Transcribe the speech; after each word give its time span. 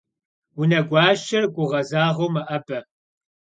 Унэгуащэр 0.59 1.43
гугъэзагъэу 1.53 2.29
мэӀэбэ. 2.33 2.79